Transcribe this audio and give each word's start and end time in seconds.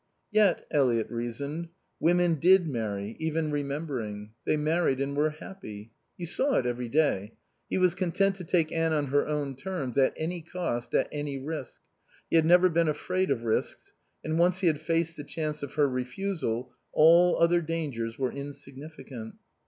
Yet, 0.31 0.65
Eliot 0.71 1.11
reasoned, 1.11 1.69
women 1.99 2.39
did 2.39 2.67
marry, 2.67 3.15
even 3.19 3.51
remembering. 3.51 4.31
They 4.47 4.57
married 4.57 4.99
and 4.99 5.15
were 5.15 5.29
happy. 5.29 5.91
You 6.17 6.25
saw 6.25 6.55
it 6.55 6.65
every 6.65 6.89
day. 6.89 7.33
He 7.69 7.77
was 7.77 7.93
content 7.93 8.35
to 8.37 8.43
take 8.43 8.71
Anne 8.71 8.93
on 8.93 9.05
her 9.13 9.27
own 9.27 9.55
terms, 9.55 9.99
at 9.99 10.13
any 10.17 10.41
cost, 10.41 10.95
at 10.95 11.07
any 11.11 11.37
risk. 11.37 11.81
He 12.31 12.35
had 12.35 12.45
never 12.47 12.67
been 12.67 12.87
afraid 12.87 13.29
of 13.29 13.43
risks, 13.43 13.93
and 14.23 14.39
once 14.39 14.61
he 14.61 14.65
had 14.65 14.81
faced 14.81 15.17
the 15.17 15.23
chance 15.23 15.61
of 15.61 15.75
her 15.75 15.87
refusal 15.87 16.73
all 16.91 17.37
other 17.39 17.61
dangers 17.61 18.17
were 18.17 18.31
insignificant. 18.31 19.35